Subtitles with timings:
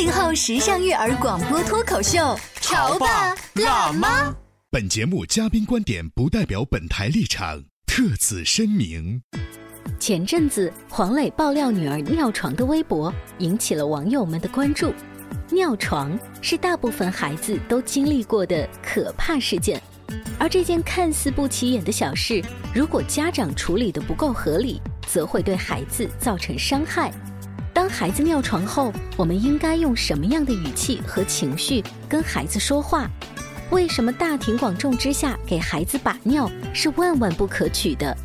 [0.00, 4.34] 八零后时尚育儿广播脱口秀，潮爸辣妈。
[4.70, 9.20] 本节目嘉宾观点不代表本台立场，特此声明。
[9.98, 14.90] 前阵子，黄磊爆料女儿尿床的微博引起了网友们的关注。
[15.50, 19.82] 尿床是大部分孩子都经历过的可怕事件，
[20.38, 22.42] 而这件看似不起眼的小事，
[22.74, 27.12] 如果家长处理的不够合理，则会对孩子造成伤害。
[27.72, 33.08] 当孩子尿床后，我们应该用什么样的语气和情绪跟孩子说话？
[33.70, 38.16] 为什么大庭广众之下给孩子把尿是万万不可取的？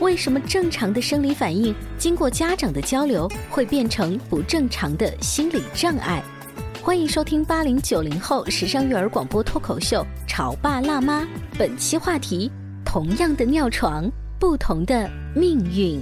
[0.00, 6.22] 为什么正常的生理反应经过家长的交流会变成不正常的心理障碍？
[6.82, 11.22] 欢迎收听八零九零后时尚育儿广播脱口秀《潮爸辣妈》，
[11.58, 12.50] 本期话题：
[12.84, 16.00] 同样的尿床，不同的命运。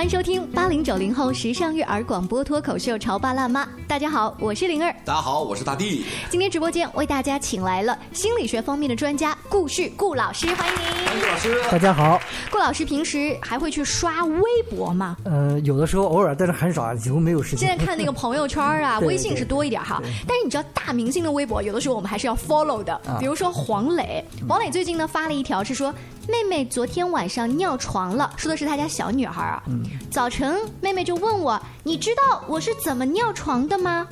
[0.00, 3.66] 欢迎收听八零九零后时尚育儿广播脱口秀《潮爸辣妈》。
[3.86, 4.90] 大家好，我是灵儿。
[5.04, 6.06] 大家好，我是大地。
[6.30, 11.06] 今天直播间为大家请来了心理学方面的专家顾旭顾老师，欢迎您。
[11.06, 11.60] 欢迎顾老师。
[11.70, 12.18] 大家好。
[12.50, 15.18] 顾老师平时还会去刷微博吗？
[15.24, 17.68] 呃，有的时候偶尔，但是很少啊，几乎没有时间。
[17.68, 20.00] 现在看那个朋友圈啊， 微信是多一点哈。
[20.26, 22.98] 但是你知道大明星的微博，有的时候我们还是要 follow 的。
[23.18, 25.94] 比如说黄磊，黄磊最近呢发了一条是说。
[26.30, 29.62] 妹妹昨天晚上尿床了，说的是她家小女孩啊。
[30.10, 34.06] 早晨，妹妹就问我：“你知道我是怎么尿床的吗？”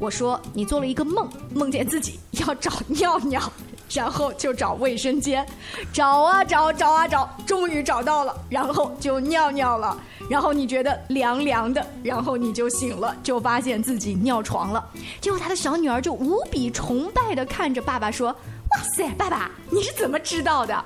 [0.00, 3.42] 我说：“你做了一个梦，梦见自己要找尿尿，
[3.90, 5.46] 然后就找卫生间，
[5.92, 9.96] 找啊找，找啊找，终于找到了，然后就尿尿了。
[10.30, 14.88] 然后你觉得凉凉的，然后你就醒了，就发现自己尿床了。
[15.20, 18.30] 结果他的小女儿就无比崇拜的看着爸爸说
[18.70, 20.82] ：‘哇塞，爸爸，你是怎么知道的？’”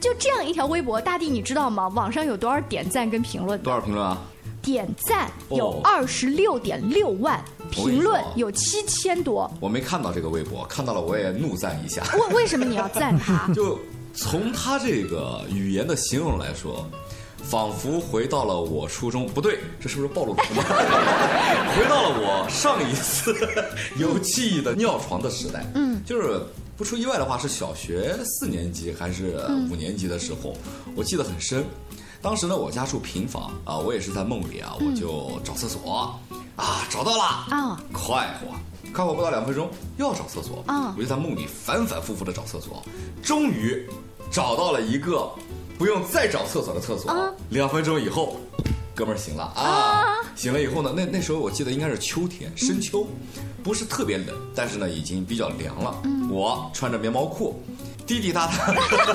[0.00, 1.88] 就这样一条微博，大地你知道吗？
[1.88, 3.60] 网上有多少点赞跟评论？
[3.60, 4.18] 多少评论啊？
[4.62, 9.50] 点赞有二十六点六万，评论有七千多。
[9.58, 12.02] 我没看到这个微博，看到了我也怒赞一下。
[12.14, 13.48] 为为什么你要赞他？
[13.54, 13.78] 就
[14.14, 16.86] 从他这个语言的形容来说，
[17.42, 19.26] 仿佛回到了我初中。
[19.26, 20.42] 不对，这是不是暴露了？
[21.74, 23.34] 回到了我上一次
[23.96, 25.64] 有记忆的尿床的时代。
[25.74, 26.40] 嗯，就是。
[26.80, 29.36] 不出意外的话，是小学四年级还是
[29.70, 30.56] 五年级的时候，
[30.96, 31.62] 我记得很深。
[32.22, 36.18] 当时呢，我家住平房啊，我也是在梦里啊，我就找厕所。
[36.56, 37.22] 啊，找到了。
[37.22, 38.56] 啊，快活，
[38.94, 40.64] 快活不到两分钟又要找厕所。
[40.68, 42.82] 啊，我就在梦里反反复复的找厕所，
[43.22, 43.86] 终于
[44.30, 45.30] 找到了一个
[45.78, 47.14] 不用再找厕所的厕所。
[47.50, 48.40] 两分钟以后。
[48.92, 49.44] 哥们儿醒了。
[49.56, 50.16] 啊！
[50.36, 53.06] 醒了以后呢，那那时候我记得应该是秋天，深秋，
[53.62, 55.94] 不是特别冷，但是呢已经比较凉了。
[56.30, 57.62] 我穿着棉毛裤，
[58.06, 58.52] 滴滴答答，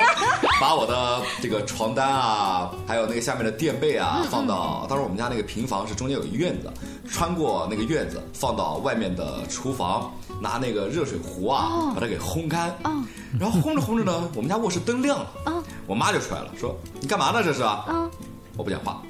[0.60, 6.72] 把我的这个床单啊，还有那个下面的垫被啊，放到当时我们家那个平房是中间有一院子，
[7.10, 10.12] 穿过那个院子，放到外面的厨房，
[10.42, 12.76] 拿那个热水壶啊，把它给烘干。
[13.40, 17.44] 然后烘着烘着呢， 我们家卧室灯亮了，我妈就出来了，说：“你干嘛呢？
[17.44, 17.64] 这是？”
[18.58, 19.02] 我不讲话。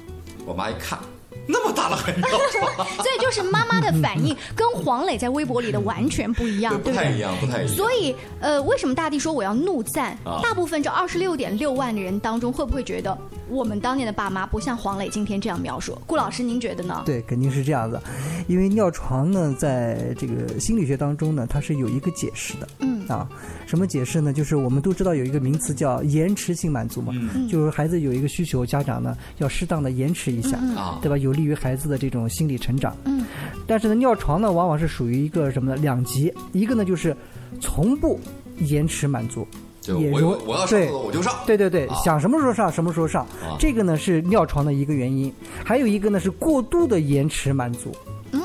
[0.44, 0.98] 我妈一看，
[1.46, 6.92] 那么大了还尿床， 所以就是妈妈的反应跟黄磊在微博里的完全不一样，对不对？
[6.92, 7.76] 不太一样，不太一样。
[7.76, 10.16] 所以，呃，为什么大地说我要怒赞？
[10.42, 13.16] 大部分这二十六点六万的人当中，会不会觉得
[13.48, 15.96] 我们当年的爸妈不像黄磊今天这样描述？
[16.06, 17.02] 顾老师，您觉得呢？
[17.06, 18.00] 对，肯定是这样子，
[18.48, 22.68] 因为尿床呢，在这个心理学当中呢，它是有一个解释的。
[22.80, 22.95] 嗯。
[23.08, 23.28] 啊，
[23.66, 24.32] 什么解释呢？
[24.32, 27.12] 就是我们都知道有一个名词叫延迟性满足嘛，
[27.50, 30.58] 就是孩子有一个需求，家长呢要适当的延迟一下，
[31.00, 31.16] 对吧？
[31.16, 32.96] 有利于孩子的这种心理成长。
[33.04, 33.24] 嗯，
[33.66, 35.80] 但是呢，尿床呢往往是属于一个什么呢？
[35.80, 37.16] 两极，一个呢就是
[37.60, 38.18] 从不
[38.58, 39.46] 延迟满足，
[39.84, 43.26] 也我我要上厕所我就上，对对对，想什么时候上什么时候上，
[43.58, 45.32] 这个呢是尿床的一个原因。
[45.64, 47.94] 还有一个呢是过度的延迟满足，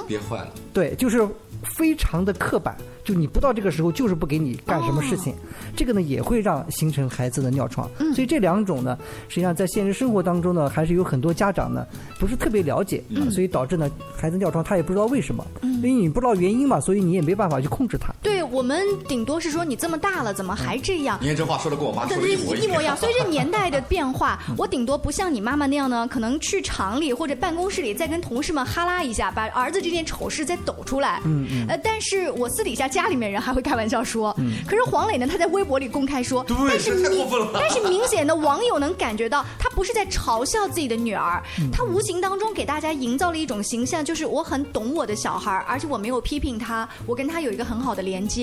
[0.08, 0.54] 憋坏了。
[0.74, 1.28] 对，就是。
[1.63, 5.34] 非常的刻板，就你不到这个时候就是不给你干什么事情，
[5.75, 7.90] 这个呢也会让形成孩子的尿床。
[8.13, 8.98] 所以这两种呢，
[9.28, 11.86] 实际上在现实生活当中呢，还是有很多家长呢
[12.19, 18.13] 不是特别了解，所以导致呢孩子尿床他也不知道为什么，因为你不知道原因嘛，所以你也没办法去控制他。
[18.22, 21.18] 对我们顶多是说你这么大了，怎么还这样？
[21.21, 22.63] 你看这话说的跟我妈说的对，一模样。
[22.63, 22.98] 一模一样。
[22.98, 31.21] 随着年代的变化，我顶多不像你妈妈那样呢，可能去厂里或者办公室里再跟同事们哈拉一下，把儿子这件丑事再抖出来。
[31.24, 31.65] 嗯嗯。
[31.69, 34.36] 呃，但是我私底下家里面人还会开玩笑说，
[34.68, 48.40] 可是黄磊呢，他在微博里公开说，对但是这太明过分了 但是明显的网友能感觉到，他不是在嘲笑自己的女儿，他无形当中给大家营造了一种形象，就是我很懂我的小孩，而且我没有批评他，我跟他有一个很好的连接。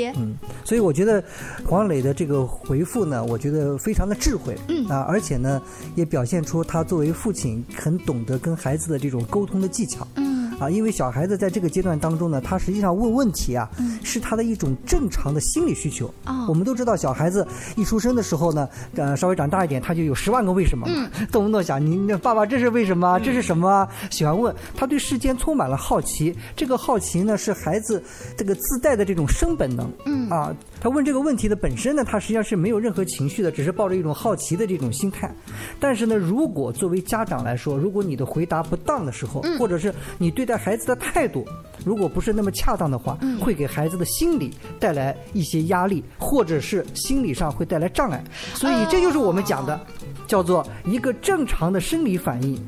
[0.64, 1.22] 所以我觉得
[1.64, 4.86] 黄磊的这个回复呢，我觉得非常的智慧，嗯。
[4.88, 5.60] 啊，而且呢，
[5.94, 10.27] 也表现出他作为父亲很懂得跟孩子的这种沟通的技巧，嗯
[10.58, 13.69] 啊，因为小孩子在这个阶段当中呢，他实际上问问题啊，
[14.02, 16.06] 是他的一种正常的心理需求。
[16.26, 17.46] 哦我们都知道，小孩子
[17.76, 23.19] 一出生的时候呢，呃，稍微长大一点，他就有十万个为什么嗯，动不动想你那爸爸这是为什么啊？
[23.19, 23.88] 这是什么啊？
[24.10, 28.02] 喜欢问，他对世间充满了好奇，这个好奇呢是孩子
[28.37, 35.34] 这个自带的这种生本能，嗯啊，他问这个问题的本身呢，他实际上是没有任何情绪的，只是抱着一种好奇的这种心态。
[35.80, 41.44] 但是呢，如果作为家长来说，如果你的回答不当的时候，或者是你对待孩子的态度，
[41.84, 48.22] 如果不是那么恰当的话，会给孩子的心理带来一些压力，或者是心理上会带来障碍。
[48.54, 49.81] 所以这就是我们讲的，
[50.26, 52.58] 叫做一个正常的生理反应。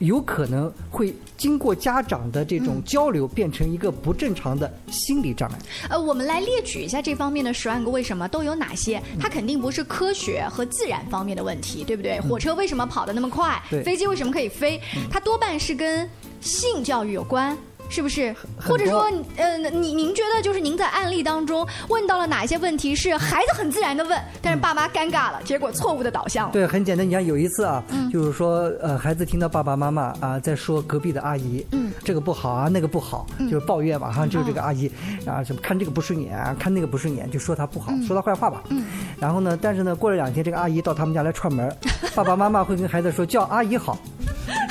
[0.00, 5.58] 有可能会经过家长的这种交流，变成一个不正常的心理障碍。
[5.90, 9.02] 呃，我们来列举一下这方面的十万个为什么都有哪些？
[9.20, 12.20] 它肯定不是科学和自然方面的问题，对不对？
[12.20, 13.60] 火车为什么跑得那么快？
[13.70, 14.80] 对飞机为什么可以飞？
[15.10, 16.08] 它多半是跟
[16.40, 17.56] 性教育有关。
[17.88, 18.34] 是不是？
[18.60, 26.52] 或者说，呃，您您觉得就是您在案例当中问到了哪一些问题是孩子很自然的问，但是爸妈尴尬了，结果错误的导向了？
[26.52, 27.06] 对，很简单。
[27.06, 27.82] 你像有一次啊，
[28.12, 34.90] 就是说，呃，孩子听到爸爸妈妈啊在说隔壁的阿姨，嗯，这个不好啊，那个不好，就是抱怨嘛，哈，就是这个阿姨
[35.26, 38.62] 啊，什么看这个不顺眼啊，看那个不顺眼，就说她不好，说她坏话吧。
[38.70, 38.84] 嗯。
[39.18, 41.74] 然后呢，但是呢，过了两天，这个阿姨到他们家来串门，
[42.14, 43.98] 爸爸妈妈会跟孩子说叫阿姨好，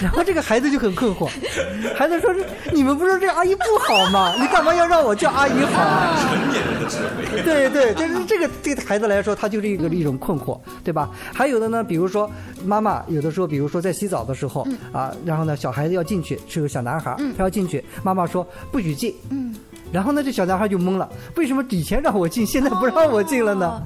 [0.04, 1.30] 然后这个孩子就很困惑，
[1.96, 4.36] 孩子说是你们不是这个阿姨不好吗？
[4.38, 6.20] 你干嘛要让我叫阿姨好啊？
[6.20, 7.42] 成年人的智慧。
[7.44, 11.10] 对对，但是这个对孩子来说，他就是一个一种困惑，对吧？
[11.34, 12.30] 还有的呢，比如说
[12.66, 19.56] 妈妈有的时候，比如说在洗澡的时候啊，然后呢，小孩子要进去，是个小男孩，他要进去，妈妈说不许进，嗯。
[19.94, 23.68] 然后呢，这小男孩就懵了，为什么以前让我进，现在不让我进了呢？
[23.68, 23.84] 哦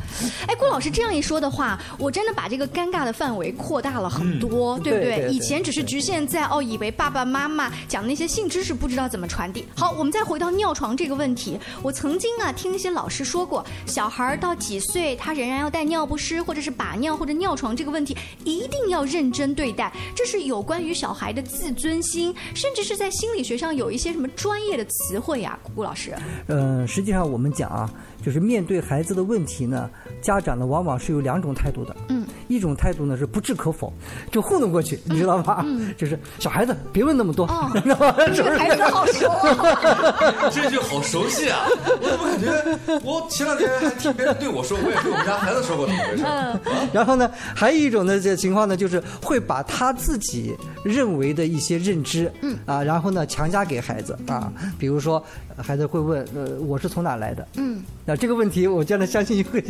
[0.48, 9.66] 哎，顾老师这样一说的话，我真的把这个尴尬的范围扩大了很多，对不对对对以前只是局限在哦，以为爸爸妈妈讲的那些性知识不知道怎么传递。
[9.76, 18.16] 好，我们再回到尿床这个问题，我曾经啊听一些老师说过，小孩到几岁他仍然要带尿不湿，或者是把尿或者尿床这个问题，
[18.46, 19.92] 一定要认真对待。
[20.16, 25.97] 这是有关于小孩的自尊心，甚至是在心理学上有一些什么专业的词汇呀、顾老师。
[26.48, 27.90] 嗯，实际上我们讲啊，
[28.24, 29.90] 就是面对孩子的问题呢，
[30.22, 31.96] 家长呢往往是有两种态度的。
[32.10, 33.92] 嗯，一种态度呢是不置可否，
[34.32, 35.64] 就糊弄过去，你知道吧？
[35.66, 38.16] 嗯， 就是小孩子别问那么多，哦 知道吧？
[38.34, 40.50] 这个孩子好熟啊。
[40.52, 41.66] 这句好熟悉啊！
[42.02, 46.24] 我怎么感觉我前两天还听别人对我说，我也对我们家孩子说过这么回事？
[46.94, 57.48] 然后呢，还有一种呢，这情况呢，就是会把他自己认为的一些认知，嗯啊，然后呢强加给孩子啊，比如说呃孩子会问，呃，我是从哪来的？
[57.56, 59.64] 嗯，那这个问题，我将来相信会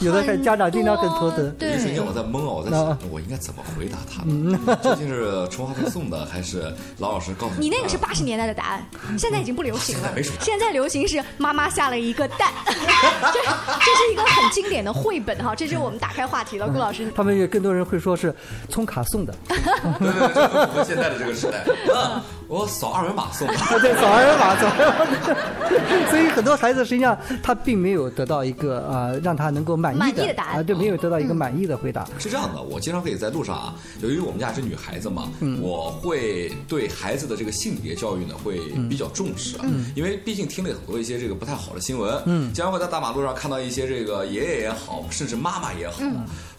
[0.00, 1.54] 有的家长经常很头疼。
[1.58, 4.58] 对一瞬间我在懵啊，我在想我应该怎么回答他们？
[4.82, 8.86] 究竟是充话推送的，还是老老实告诉你那个是八十年代的答案，
[9.18, 10.36] 现在已经不流行了现在没什么。
[10.40, 15.54] 现在流行是妈妈下了一个蛋， 这这是一个很经典的绘本哈。
[15.54, 17.12] 这是我们打开话题了，顾老师。
[17.14, 18.34] 他们有更多人会说是
[18.68, 21.64] 从卡送的，对对，这很符合现在的这个时代。
[22.46, 23.54] 啊，我扫二维码送的。
[23.80, 26.10] 对，扫二维码，扫二维码。
[26.10, 32.06] 所以很多孩子实际上他并没有得到一个呃让他能够满意的满意的答案啊，对，没有得到一个满意的回答。
[32.18, 35.28] 是这样的，我经常可以在路上啊，由于我们家是女孩子嘛，
[35.60, 46.00] 我会对孩子的这个性别教育呢会比较重视，嗯，因为毕竟听了很多一些这个不太好的新闻，嗯，经常会在大马路上看到一些这个爷爷也好，甚至妈妈也好。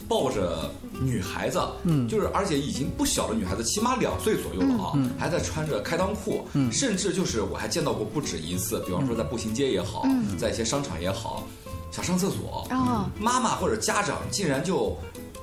[0.08, 0.70] 抱着
[1.02, 10.06] 女孩子，嗯，就是而且已经不小的女孩子，起码两岁左右了啊，还在穿着开裆裤，嗯，甚至就是我还见到过不止一次，比方说在步行街也好，
[10.38, 11.46] 在一些商场也好，
[11.92, 13.10] 想上厕所，哦。
[13.20, 14.98] 妈妈或者家长竟然就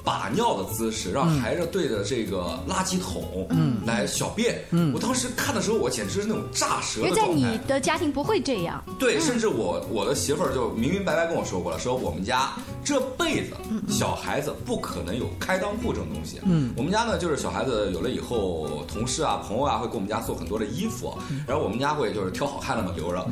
[0.04, 3.78] 把尿的姿势，让孩子对着这个垃圾桶嗯。
[3.84, 4.62] 来小便。
[4.70, 7.26] 嗯，我当时看的时候，我简直是那种炸舌因为在。
[7.26, 8.82] 你的家庭不会这样。
[8.98, 12.52] 对，甚至我我的媳妇儿就明明白白跟我说过了，说我们家
[12.84, 13.54] 这辈子
[13.88, 16.38] 小孩子不可能有开裆裤这种东西。
[16.44, 21.12] 嗯，我们家呢就是小孩子有了以后，同事啊朋友啊会给我们家做很多的衣服，
[21.46, 23.26] 然后我们家会就是挑好看的嘛留着。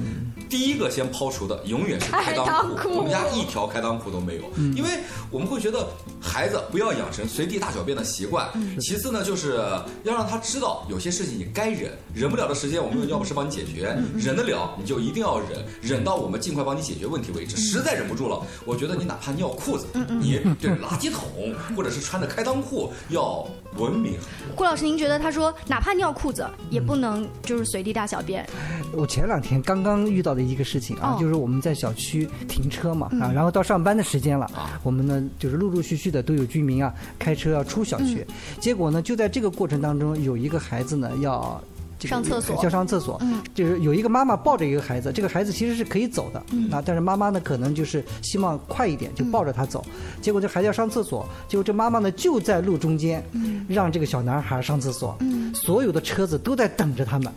[0.49, 4.43] 第一个先抛除的永远是开裆裤裤，我们家一条开裆裤都没有，
[4.76, 4.91] 因为
[5.31, 5.87] 我们会觉得
[6.21, 8.49] 孩子不要养成随地大小便的习惯。
[8.81, 9.57] 其次呢，就是
[10.04, 17.57] 要让他知道有些事情你该忍，忍不了的时间我们用尿不湿帮你解决，忍得了你就一定要忍，忍到我们尽快帮你解决问题为止。
[17.57, 19.87] 实在忍不住了，我觉得你哪怕尿裤子，
[20.21, 24.14] 你对着垃圾桶或者是穿着开裆裤要文明。
[24.54, 28.47] 顾老师，您觉得他说哪怕尿裤子也不能就是随地大小便？
[28.92, 34.50] 我前两天刚刚遇到的一个事情啊，哦就是我们在小区停车嘛啊，然后到上班的时间了，
[34.83, 38.26] 我们呢就是陆陆续续的都有居民啊开车要出小区，
[38.61, 41.59] 结果呢就在这个过程当中，有一个孩子呢要。
[42.02, 42.61] 上厕所。
[42.64, 43.23] 要上厕所，
[43.54, 46.40] 就是有一个妈妈抱着一个孩子，这个孩子其实是可以走的，
[46.76, 49.85] 啊，但是妈妈呢可能就是希望快一点，就抱着他走，
[50.21, 53.64] 结果这孩子要上厕所，结果这妈妈呢就在路中间，嗯。
[53.68, 55.16] 让这个小男孩上厕所，
[55.54, 57.32] 所有的车子都在等着他们，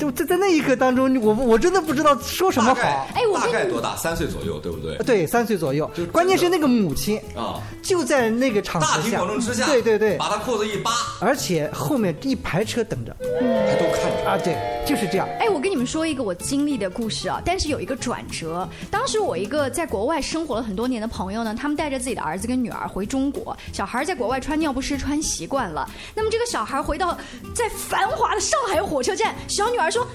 [0.00, 2.80] 就在在那一刻当中，我我真的不知道说什么好。
[3.14, 3.94] 哎我大概多大？
[3.96, 4.96] 三岁左右，对不对？
[5.04, 10.90] 对，三岁左右就，关键是那个母亲啊，就在那个场大庭广众之下，对对对，把他裤子一扒，
[11.20, 14.30] 而且后面一排车等着还都看着。
[14.30, 15.28] 啊，对，就是这样。
[15.38, 18.66] 哎，我跟你们说一个我经历的故事啊，但是有一个转折。
[18.90, 27.16] 当时我一个在国外生活了很多年的朋友呢，他们带着自己的儿子跟女儿回中国，小孩在国外穿尿不湿穿习惯了，那么这个小孩回到
[27.54, 30.06] 在繁华的上海火车站，小女儿说。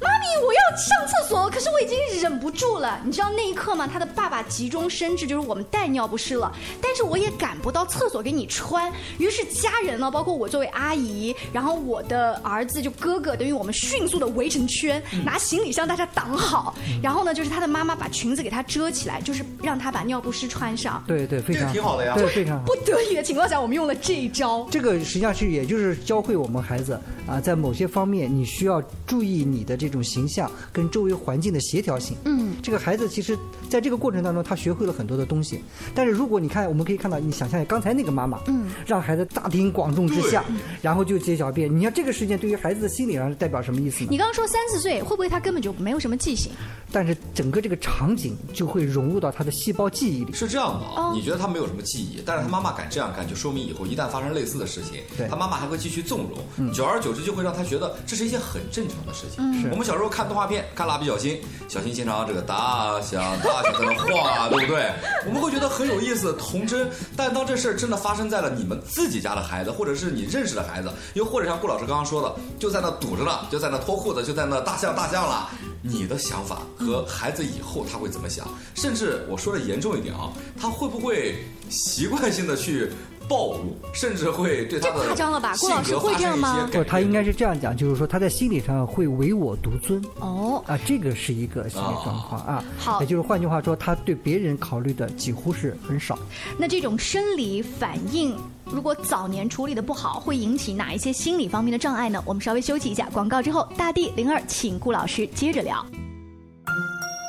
[0.00, 3.00] 妈咪，我要上厕所，可是我已经忍不住了。
[3.04, 3.88] 你知道那一刻吗？
[3.90, 8.92] 他的爸爸急中生智，就是我们带尿不湿了，但是我也赶不到厕所给你穿。
[9.16, 16.74] 于是家人呢，包括我作为阿姨，然后我的儿子就哥哥，等于我们迅速的围成圈，拿行李箱大家挡好。
[17.02, 21.02] 然后呢，就是他的妈妈把裙子给他遮起来，就是让他把尿不湿穿上。
[21.06, 22.74] 对对，非这个常挺好的呀对，非常好不。
[22.84, 24.66] 得已的情况下，我们用了这一招。
[24.70, 32.16] 这个实际上是也就是教会我们孩子啊，在某些方面你需要注意你的这种形象跟周围环境的协调性。
[32.24, 33.38] 嗯，这个孩子其实
[33.68, 35.62] 在这个过程当中，他学会了很多的东西。
[35.94, 40.44] 但是如果你看，我们可以看到，你想象一下刚才那个妈妈，嗯，让孩子大庭广众之下，
[40.82, 44.08] 然后就解小便，你看这个事件对于孩子的心理上是代表什么意思呢？
[44.10, 46.52] 你刚刚说三四岁，会不会他根本就没有什么记性？
[46.92, 50.32] 但是整个这个场景就会融入到他的细胞记忆里。
[50.32, 56.26] 是这样的啊，你觉得他没有什么记忆，但是他妈妈敢这样干，就说明以后一旦发生类似的事情对，他妈妈还会继续纵
[56.56, 59.70] 容，久而久之就会让他觉得这是一件很正常的事情。
[59.70, 64.92] 我们小时候看动画片，看蜡笔小新，小新经常这个大象大象在那晃啊，对不对？
[65.26, 66.90] 我们会觉得很有意思、童真。
[67.16, 75.48] 但当这事儿真的发生在了你们自己家的孩子，或者是你认识的孩子，又或者像顾老师刚刚说的，就在那堵着了，就在那脱裤子，就在那大象大象了。
[75.86, 78.48] 你的想法和孩子以后他会怎么想？
[78.74, 82.90] 甚至我说的严重一点啊，他会不会习惯性的去
[83.28, 90.02] 暴露，甚至会对他的这夸张了吧顾老师会这样吗不，他应该是这样讲，就是说他在心理上会唯我独尊。
[90.20, 92.64] 哦，啊，这个是一个心理状况啊。
[92.78, 96.18] 好也就是换句话说，他对别人考虑的几乎是很少。
[96.58, 102.22] 那这种生理反应，如果早年处理的不好，会引起哪一些心理方面的障碍呢？
[102.24, 105.84] 我们稍微休息一下，广告之后，大地灵儿请顾老师接着聊。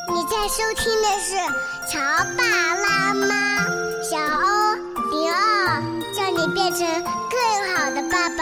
[0.07, 1.35] 你在收听的是
[1.91, 1.99] 《乔
[2.37, 2.43] 爸
[2.75, 3.24] 拉妈》，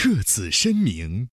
[0.00, 1.28] 特此声明。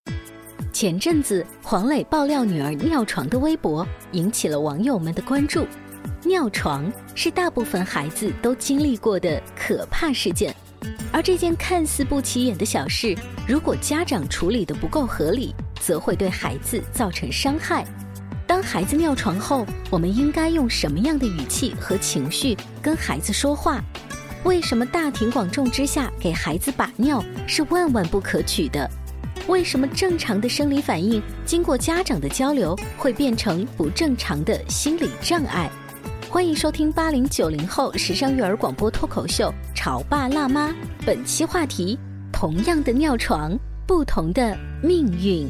[0.74, 5.67] 前阵子，黄磊爆料女儿尿床的微博引起了网友们的关注。
[6.24, 10.55] 尿床是大部分孩子都经历过的可怕事件，
[11.12, 13.15] 而这件看似不起眼的小事，
[13.48, 17.86] 如果家长处理的不够合理，则会对孩子造成伤害。
[18.48, 23.79] 当孩子尿床后，我们应该用什么样的语气和情绪跟孩子说话？
[24.46, 28.88] 为什么大庭广众之下给孩子把尿是万万不可取的？
[29.48, 35.68] 为什么正常的生理反应经过家长的交流会变成不正常的心理障碍？
[36.30, 40.70] 欢迎收听八零九零后时尚育儿广播脱口秀《潮爸辣妈》，
[41.04, 41.98] 本期话题：
[42.32, 45.50] 同样的尿床，不同的命运。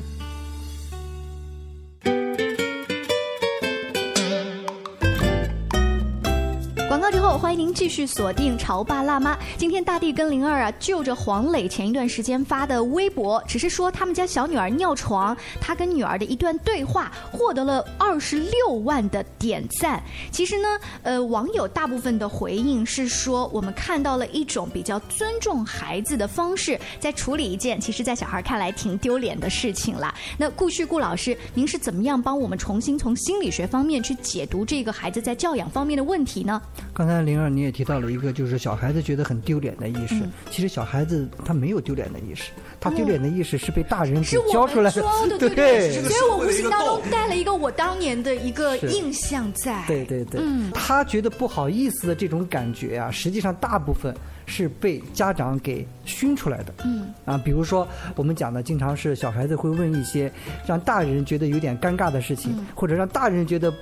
[7.55, 9.33] 迎您继续锁定《潮爸辣妈》。
[9.57, 20.03] 今天大地跟灵儿啊，就着黄磊前一段时间发的微博，只是说他们家小女儿尿床，他跟女儿的一段对话获得了二十六万的点赞。
[20.31, 20.67] 其实呢，
[21.03, 30.13] 呃，网友大部分的回应是说，我们看到了一种比较尊重孩子的方式，在处理一件其实，在小孩看来挺丢脸的事情了。
[30.37, 36.61] 那顾旭顾老师，您是怎么样帮我们重新从心理学方面去解读这个孩子在教养方面的问题呢？
[36.93, 40.15] 刚才灵儿你也提到了一个，就是小孩子觉得很丢脸的意识。
[40.49, 45.01] 其实小孩子他没有丢脸的意识，他丢脸的意识是被大人给教出来的。
[45.39, 49.83] 对对，所以我无形当中带了一个我当年的一个印象在。
[49.87, 54.13] 对对对，嗯他觉得不好意思的这种感觉啊，实际上大部分
[54.45, 56.73] 是被家长给熏出来的。
[56.83, 60.31] 嗯啊，比如说我们讲的，经常是小孩子会问一些
[60.65, 63.73] 让大人觉得有点尴尬的事情，或者让大人觉得。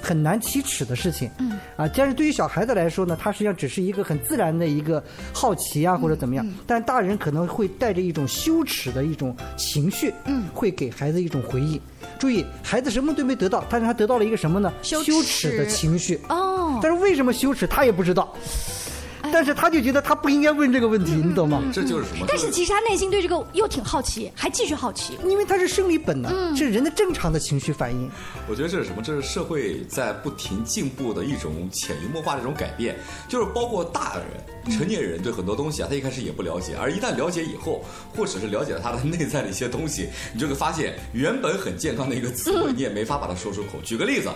[0.00, 11.80] 很难启齿的事情，嗯，啊，但是对于小孩子来说呢，他实际上只是一个很自然的一个好奇啊，或者怎么样，但大人可能会带着一种羞耻的一种情绪，嗯，会给孩子一种回忆。
[12.18, 14.72] 注意，孩子什么都没得到，但是他得到了一个什么呢？
[14.82, 16.20] 羞耻的情绪。
[16.28, 18.34] 哦，但是为什么羞耻，他也不知道。
[19.32, 21.62] 但是他就觉得他不应该问这个问题，你懂吗？
[21.72, 22.26] 这就是什么？
[22.28, 28.10] 但是其实他内心对这个又挺好奇，还继续好奇，因为他是生理本能，是人的正常的情绪反应。
[28.46, 29.02] 我觉得这是什么？
[29.02, 32.94] 这是社会在不停进步的一种潜移默化的一种改变，
[33.26, 37.82] 就是包括大人、成年人对很多东西啊，他一开始也不了解，而一旦了解以后，
[38.14, 43.78] 或者是了解了他的内在的一些东西，你就会发现原本很健康的一个词汇，你也没法把它说出口。
[43.82, 44.28] 举个例子。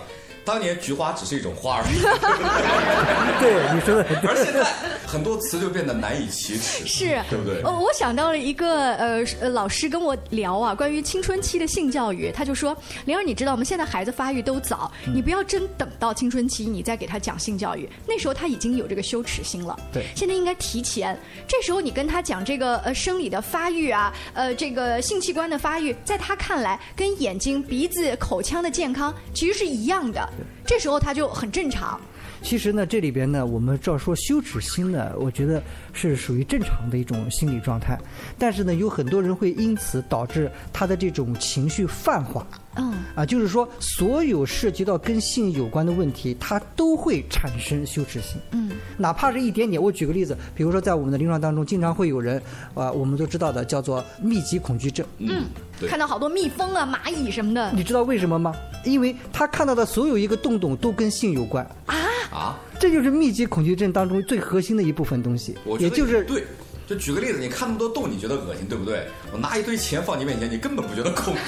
[0.46, 1.82] 当年菊花只是一种花儿，
[3.40, 4.64] 对你说的，而现在
[5.04, 7.60] 很多词就变得难以启齿，是，对不对？
[7.64, 13.64] 哦，我想到了一个呃呃，老师跟我聊啊，关于青春期的性教育，他就说：“灵儿，你知道吗？
[13.64, 19.76] 现在孩子发育都早，你不要真等到青春期你再给他讲性教育，那时候他已经有这个羞耻心了。
[19.92, 30.24] 对，现在应该提前，这时候你跟他讲这个呃生理的发育啊，呃这个性器官的发育，在他看来跟眼睛、鼻子、口腔的健康其实是一样的。”
[30.66, 32.00] 这时候他就很正常。
[32.46, 35.60] 其实呢，这里边呢，我们照说羞耻心呢，我觉得
[35.92, 37.98] 是属于正常的一种心理状态。
[38.38, 42.46] 但是呢，有很多人会因此导致他的这种情绪泛化。
[42.76, 42.94] 嗯。
[43.16, 48.40] 啊，就是说，所有涉及到跟性有关的问题，他都会产生羞耻心。
[48.52, 48.70] 嗯。
[48.96, 52.40] 哪怕是一点点，我举个例子，比如说在我们的临床当中，经常会有人
[52.74, 55.04] 啊，我们都知道的叫做密集恐惧症。
[55.18, 55.46] 嗯。
[55.88, 57.72] 看到好多蜜蜂啊、蚂蚁什么的。
[57.72, 58.54] 你知道为什么吗？
[58.84, 61.68] 因为他看到的所有一个洞洞都跟性有关。
[61.86, 61.96] 啊。
[62.30, 66.44] 啊，这就是密集恐惧症当中最核心的一部分东西，也就是对。
[66.86, 69.08] 就举个例子，你看那么多洞，你觉得恶心，对不对？
[69.32, 71.40] 我拿一堆钱放你面前，你根本不觉得恐惧。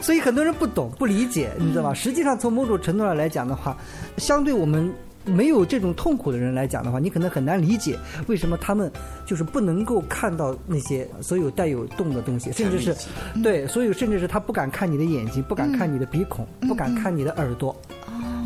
[0.00, 1.92] 所以很多人不懂、不理解，你知道吧？
[1.92, 3.76] 实际上，从某种程度上来讲的话，
[4.16, 4.90] 相对我们
[5.26, 8.90] 没有这种痛苦的人来讲的话，你可能很难理解为什么他们
[9.26, 12.96] 就是不能够看到那些所有带有洞的东西，甚至是
[13.42, 17.78] 对，所以甚至是他不敢看你的眼睛，不敢看你的鼻孔，不敢看你的耳朵。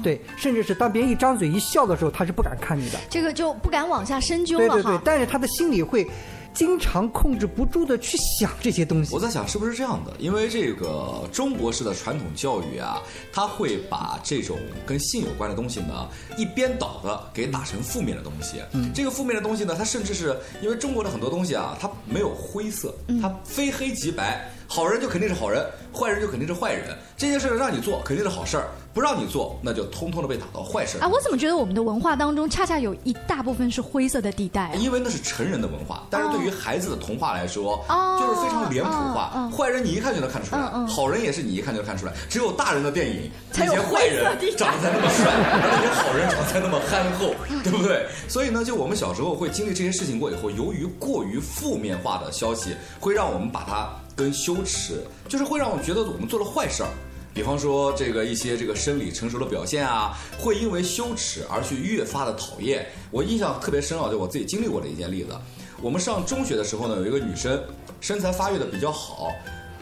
[0.03, 2.99] 对，甚至是当别人一张嘴一笑的时候，他是不敢看你的。
[3.09, 6.07] 这个就不敢往下深究了对对对，但是他的心里会
[6.55, 9.15] 经常控制不住的去想这些东西。
[9.15, 10.13] 我在想是不是这样的？
[10.19, 13.01] 因为这个中国式的传统教育啊，
[13.33, 18.61] 他会把这种跟性有关的东西呢，一边倒的给打成负面的东西。
[18.73, 24.51] 嗯，这个负面的东西呢，它甚至是因为中国的很多东西啊，它没有灰色，它非黑即白。
[24.73, 25.63] 好人就肯定是好人，
[25.95, 26.97] 坏人就肯定是坏人。
[27.15, 31.05] 这件事让你做肯定是好事儿，不让你做那就通通的被打到坏事儿。
[31.05, 34.73] 啊，我怎么觉得我们的文化当中恰恰有一大部分是灰色的地带？
[34.79, 39.51] 因为那是成人的文化，但是对于孩子的童话来说，哦、就是非常脸谱化。
[39.55, 42.13] 坏人你一看就能看出来，好人也是你一看就能看出来。
[42.31, 44.25] 只有大人的电影，那些坏人
[44.57, 48.07] 长得才那么帅，那些好人长得才那么憨厚，对不对？
[48.27, 53.91] 所以呢，就我们小时候会经历这些事情过以后，由于过于负面化的消息，会让我们把它。
[54.15, 56.89] 跟羞耻，就是会让我觉得我们做了坏事儿，
[57.35, 62.87] 比方说这个一些这个生理成熟的表现啊，会因为羞耻而去越发的讨厌。
[63.11, 65.37] 我印象特别深啊，就我自己经历过的一件例子。
[65.81, 67.61] 我们上中学的时候呢，有一个女生
[68.01, 69.29] 身材发育的比较好。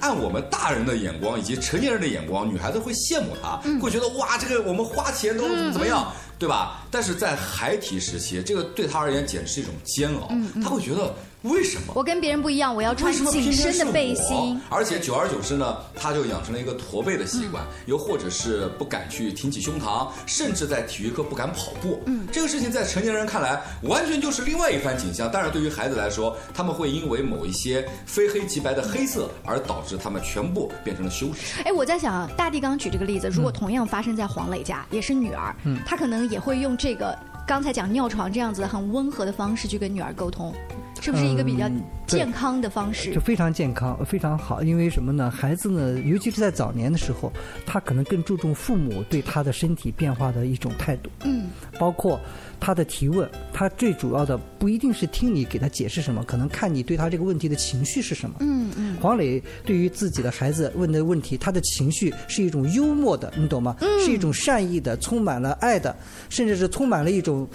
[0.00, 6.86] 按我们大人的眼光以及成年人的眼光，女孩子会羡慕她，会觉得哇，这个我们花钱都怎么怎么样，对吧？
[6.90, 10.30] 但是在孩提时期，这个对她而言简直是一种煎熬，
[10.62, 11.14] 她会觉得。
[11.42, 12.74] 为什么我跟别人不一样？
[12.74, 22.02] 我要穿紧身的背心，而且久而久之呢，他就养成了一个驼背的习惯，又或者是不敢去挺起胸膛，甚至在体育课不敢跑步。
[22.04, 25.30] 嗯，这个事情在成年人看来完全就是另外一番景象。
[25.32, 31.62] 但是对于孩子来说，他们会因为某一些非黑即白的黑色而导致他们全部变成了羞耻。
[31.64, 40.54] 哎，我在想，大地刚举这个例子，如果同样发生在黄磊家，也是女儿，嗯，他可能也会用这个刚才讲尿床这样子很温和的方式去跟女儿沟通。
[41.00, 41.68] 是不是一个比较
[42.06, 43.12] 健康的方式？
[43.14, 44.62] 就非常健康，非常好。
[44.62, 45.30] 因为什么呢？
[45.30, 47.32] 孩子呢，尤其是在早年的时候，
[47.64, 51.10] 他可能更注重父母对他的身体变化的一种态度。
[51.24, 52.20] 嗯，包括
[52.60, 58.36] 他的提问，他最主要的不一定是听你给他解释什么，可能看你对他这个问题的情绪是什么。
[58.40, 58.96] 嗯嗯。
[59.00, 63.74] 黄磊对于自己的孩子问的问题，他的情绪是一种幽默的，你懂吗？
[64.04, 65.96] 是一种善意的，充满了爱的，
[66.28, 67.48] 甚至是充满了一种。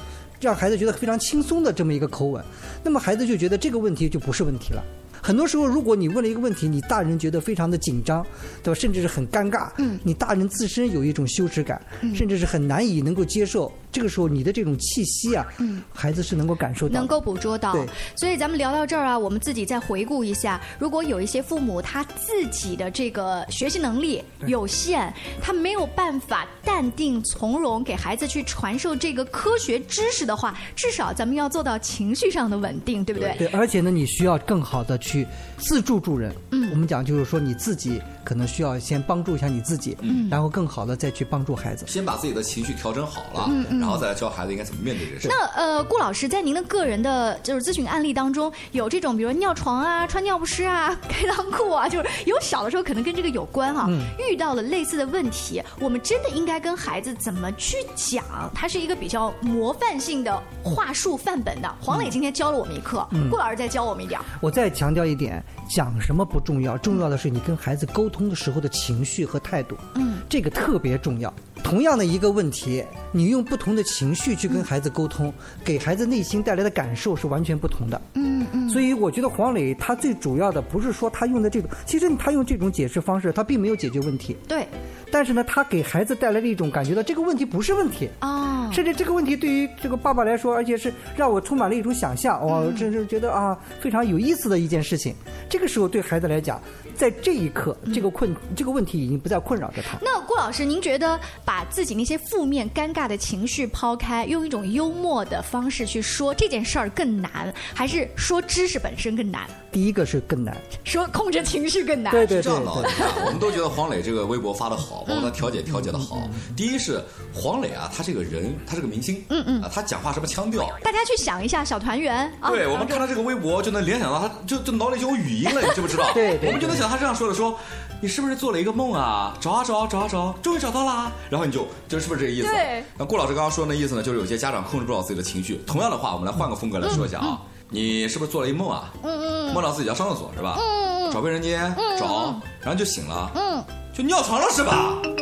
[0.45, 2.43] 让孩子觉得非常轻松的这么一个口吻，
[2.83, 4.83] 那么孩子就觉得这个问题就不是问题了。
[5.21, 8.23] 很多时候，如果你问了一个问题，你大人觉得非常的紧张，
[8.61, 8.79] 对吧？
[8.79, 9.71] 甚至是很尴尬。
[9.79, 9.99] 嗯。
[10.03, 11.81] 你大人自身有一种羞耻感，
[12.13, 13.71] 甚至是很难以能够接受。
[13.95, 17.71] 这个时候，你的这种气息啊，嗯，孩子是能够感受到，能够捕捉到。
[17.71, 17.87] 对。
[18.15, 33.33] 所以咱们聊到这儿啊，我们自己再回顾一下，如果有一些父母他自己的这个学习能力有限，他没有办法淡定从容给孩子去传授这个科学知识的话，至少咱们要做到情绪上的稳定，对不对？
[33.37, 33.47] 对。
[33.47, 35.15] 而且呢，你需要更好的去。
[35.15, 35.25] 去
[35.57, 41.85] 自助助人，嗯，我们讲就是说你自己可能需要先帮助一下你自己，嗯，然后更好的再去帮助孩子。
[41.87, 45.27] 先把自己的情绪调整好了，嗯嗯，然后再来教孩子应该怎么面对这事。
[45.29, 53.87] 那呃，顾老师在您的个人的就是咨询案例当中，有这种比如尿床啊、穿尿不湿啊、 开裆裤啊，就是有小的时候可能跟这个有关哈，
[54.29, 58.25] 遇到了类似的问题，我们真的应该跟孩子怎么去讲？
[58.53, 61.73] 它是一个比较模范性的话术范本的。
[61.79, 64.19] 黄磊今天教了我们一课，顾老师再教我们一点。
[64.41, 65.05] 我再强调。
[65.05, 71.31] 一点讲什么不重要，重要的是你跟孩子沟通的时候的情绪和态度，嗯，这个特别重要。
[71.63, 75.33] 同样的一个问题，你用不同的情绪去跟孩子沟通，
[75.63, 78.01] 给孩子内心带来的感受是完全不同的。
[78.13, 78.69] 嗯嗯。
[78.69, 84.35] 所以我觉得黄磊他最主要的不是说他用的这种，其实他用这种解释方式，他并没有解决问题。
[84.47, 84.67] 对。
[85.15, 95.15] 但是呢，他给孩子带来了一种感觉到这个问题不是问题啊，甚至这个问题对于这个爸爸来说，而且是让我充满了一种想象，我真是觉得啊非常有意思的一件事情。
[95.47, 96.61] 这个时候对孩子来讲。
[96.97, 99.97] 在这一刻，这个困这个问题已经不再困扰着他。
[100.01, 109.45] 那顾老师，您觉得把自己那些负面、尴尬的情绪抛开，用一种幽默的方式去说这件事儿更难，还是说知识本身更难？
[109.73, 112.13] 第一个是更难，说控制情绪更难。
[112.13, 116.27] 对对对，我们都觉得黄磊这个微博发的好，包括他调解调解的好。
[116.55, 117.01] 第一是
[117.33, 120.67] 黄磊啊，他这个人，他是个明星，嗯嗯，啊，他讲话什么腔调？
[120.83, 122.31] 大家去想一下，小团圆。
[122.47, 126.11] 对，我们看他这个微博就能联想到，他就就脑里就有语音了， 你知不知道？
[126.13, 126.89] 对，我们就能想。
[126.89, 127.57] 他这样说的：“说，
[127.99, 129.35] 你是不是做了一个梦啊？
[129.41, 131.11] 找啊找，找啊找，终于找到了。
[131.29, 132.47] 然后你就，就是不是这个意思？
[132.47, 132.83] 对。
[132.97, 135.59] 那顾老师刚刚说的那意思呢，就是有些家长控制不了自己的情绪。
[135.65, 137.41] 同样的话，我们来换个风格来说一下啊。
[137.69, 138.93] 你是不是做了一梦啊？
[139.03, 139.53] 嗯嗯。
[139.53, 140.55] 梦到自己要上厕所是吧？
[140.59, 141.11] 嗯嗯。
[141.11, 143.31] 找卫生间，找，然后就醒了。
[143.35, 143.63] 嗯。
[143.95, 144.73] 就尿床了是吧？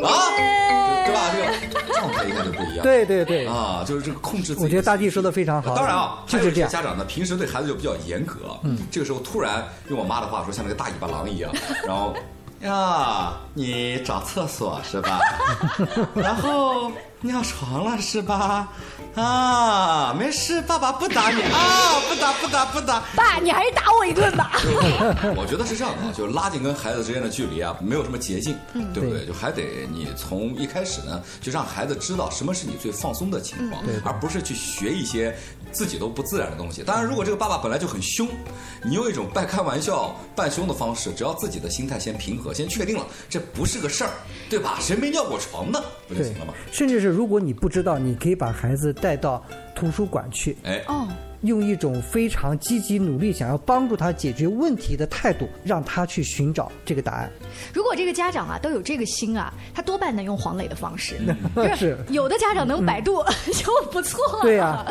[0.03, 0.17] 啊，
[1.05, 1.29] 对吧？
[1.31, 2.81] 这个状态一下就不一样。
[2.81, 3.45] 对对对。
[3.45, 4.53] 啊，就是这个控制。
[4.53, 4.63] 自己。
[4.63, 5.75] 我觉得大地说的非常好。
[5.75, 6.69] 当然啊，就是这样。
[6.69, 8.57] 家长呢，平时对孩子就比较严格。
[8.63, 8.77] 嗯。
[8.89, 11.53] 这个时候突然用我妈的话说，像那个大尾巴狼一样，
[11.85, 12.15] 然后。
[12.61, 15.19] 呀，你找厕所是吧？
[16.15, 16.89] 然后
[17.23, 18.67] 尿床了是吧？
[19.15, 23.01] 啊，没事，爸爸不打你啊，不打不打不打。
[23.15, 24.51] 爸，你还是打我一顿吧。
[25.37, 28.57] 我觉得是这样的啊，就拉近跟孩子之间的距离啊，没有什么捷径，
[28.93, 29.25] 对不对？
[29.25, 35.33] 就还得你从一开始呢，就让孩子知道什么是你最放松的情况，而不是去学一些。
[35.71, 36.83] 自己都不自然的东西。
[36.83, 38.27] 当然，如果这个爸爸本来就很凶，
[38.83, 44.11] 你用一种半开玩笑、半凶的方式，只要自己的心态先平和，先确定了这不是个事儿，
[44.51, 44.77] 对吧？
[44.79, 45.81] 谁没尿过床呢？
[46.07, 46.53] 不就行了吗？
[46.71, 49.43] 甚至是如果你不知道，你可以把孩子带到
[49.75, 50.57] 图书馆去。
[50.63, 51.07] 哎哦。
[51.43, 57.29] 用一种非常积极努力、想要帮助他解决问题的态度，让他去寻找这个答案。
[57.73, 61.15] 如果这个家长啊都有这个心啊，他多半能用黄磊的方式。
[61.77, 64.41] 是有的家长能百度 就不错了。
[64.41, 64.85] 对呀，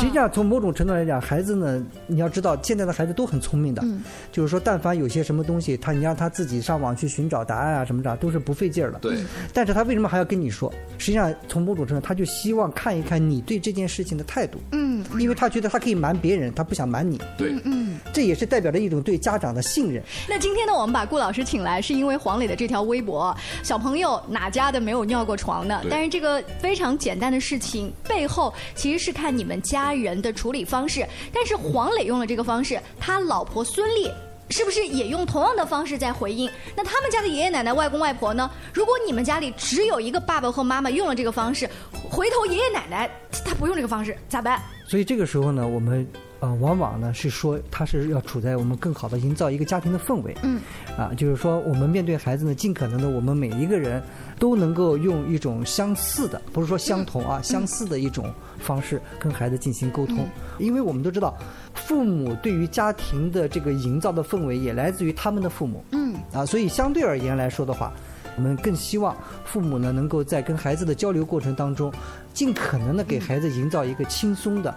[0.00, 3.82] 实际上从某种程度来讲，孩子呢，你要知道现在的孩子都很聪明的，
[4.30, 8.98] 就是说，但凡有些什么东西，他你让他自己上网去寻找答案啊什么的，都是不费劲儿的。
[8.98, 9.16] 对。
[9.52, 10.72] 但是他为什么还要跟你说？
[10.98, 14.58] 实际上从某种程度，他就希望看一看你对这件事情的态度。
[14.72, 15.04] 嗯。
[15.18, 17.16] 因为他觉得他可以瞒别人，他不想瞒你。
[17.38, 17.54] 对。
[17.62, 17.96] 嗯。
[18.12, 20.02] 这也是代表着一种对家长的信任。
[20.28, 25.80] 那今天呢，我们把顾老师请来，是因为黄磊的这条微博：小朋友哪家的没有尿过床呢？
[25.88, 31.06] 但是这个非常简单的事情背后，其实是看你们家人的处理方式。
[31.32, 34.10] 但是黄磊用了这个方式，他老婆孙俪
[34.50, 36.50] 是不是也用同样的方式在回应？
[36.76, 38.50] 那他们家的爷爷奶奶、外公外婆呢？
[38.72, 41.68] 如果你们家里只有一个爸爸和妈妈用了这个方式，
[42.08, 43.10] 回头爷爷奶奶
[43.44, 44.60] 他不用这个方式咋办？
[44.86, 46.06] 所以这个时候呢，我们。
[46.46, 50.32] 呃，往往呢是说，他是要处在我们更好的营造一个家庭的氛围。
[50.44, 50.60] 嗯，
[50.96, 54.00] 啊，就是说，我们面对孩子呢，尽可能的，我们每一个人
[54.38, 60.18] 都能够用一种相似的，不是说相同啊，相似的一种方式跟孩子进行沟通。
[60.58, 61.36] 因为我们都知道，
[61.74, 65.84] 父母对于家庭的这个营造的氛围也来自于他们的父母。
[65.90, 67.92] 嗯，啊，所以相对而言来说的话，
[68.36, 71.92] 我们更希望父母呢能够在跟孩子的交流过程当中，
[72.32, 74.72] 尽可能的给孩子营造一个轻松的。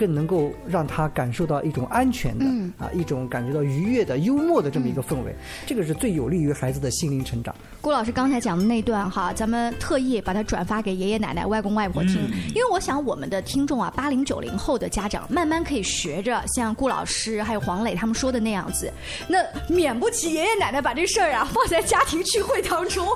[0.00, 2.46] 更能够让他感受到一种安全的
[2.82, 5.34] 啊，一种感觉到愉悦的、幽默的这么一个氛围，
[5.66, 7.54] 这个是最有利于孩子的心灵成长。
[7.82, 12.14] 郭老师刚才讲的那段哈，咱们特意把它转发给爷爷奶奶、外公外婆听，
[12.54, 18.90] 因为我想我们的听众啊，八零九零后的家长慢慢可以学着像顾老师还有黄磊他们说的那样子，
[19.28, 23.06] 那免不起爷爷奶奶把这事儿啊放在家庭聚会当中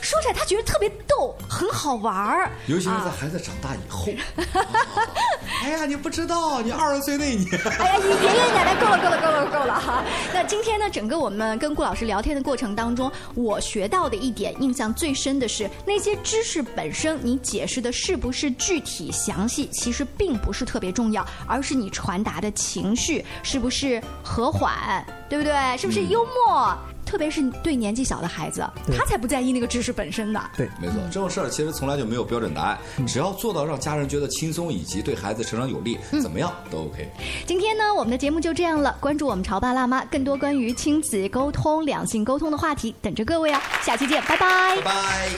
[0.00, 4.08] 说起来，他觉得特别逗，很好玩儿，尤其是在孩子长大以后。
[5.60, 6.30] 哎呀，你不知。
[6.30, 10.04] 道你二十岁那年，哎呀，你爷爷奶奶够了，够了，够了，够了哈。
[10.32, 25.76] 那今天呢，整个我们跟顾老师聊天的过程当中，我学到的一点印象最深的是，那些知识本身，你解释的是不是具体详细，其实并不是特别重要，而是你传达的情绪是不是和缓，对不对？
[25.76, 26.78] 是不是幽默？
[27.04, 28.64] 特别是对年纪小的孩子，
[28.96, 30.40] 他才不在意那个知识本身的。
[30.56, 37.08] 对，没错，这种事儿其实从来就没有标准答案，只要做到让家人觉得轻松，以及对孩子成长有利，怎么样都 OK。
[37.46, 38.96] 今天呢，我们的节目就这样了。
[39.00, 43.58] 关注我们潮爸辣妈，更多关于亲子沟通、两性沟通的话题等着各位哦。
[43.82, 44.76] 下期见，拜拜。
[44.76, 45.28] 拜拜。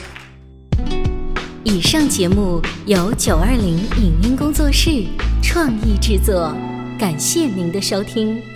[1.63, 5.05] 以上节目由九二零影音工作室
[5.41, 6.53] 创意制作，
[6.99, 8.52] 感谢您的收听。